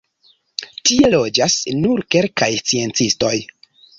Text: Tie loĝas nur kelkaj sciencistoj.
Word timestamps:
Tie 0.89 1.09
loĝas 1.15 1.57
nur 1.83 2.03
kelkaj 2.15 2.49
sciencistoj. 2.65 3.35